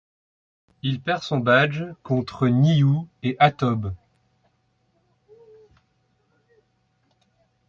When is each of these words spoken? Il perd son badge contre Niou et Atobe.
Il 0.81 0.99
perd 0.99 1.21
son 1.21 1.37
badge 1.37 1.83
contre 2.01 2.47
Niou 2.47 3.07
et 3.21 3.35
Atobe. 3.37 3.93